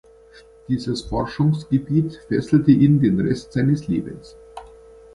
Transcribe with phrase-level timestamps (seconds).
[0.67, 4.35] Dieses Forschungsgebiet fesselte ihn den Rest seines Lebens.